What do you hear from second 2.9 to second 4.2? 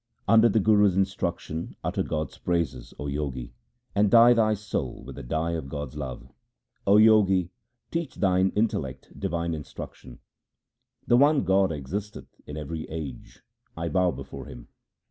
O Jogi, and